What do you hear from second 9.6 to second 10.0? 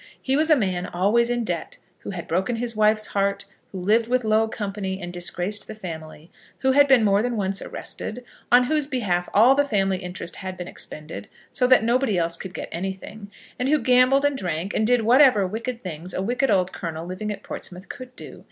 family